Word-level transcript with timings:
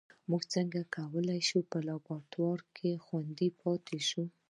موږ 0.29 0.41
څنګه 0.53 0.79
کولای 0.95 1.39
شو 1.49 1.59
په 1.71 1.77
لابراتوار 1.87 2.59
کې 2.75 3.01
خوندي 3.05 3.49
پاتې 3.61 3.97
شو 4.09 4.23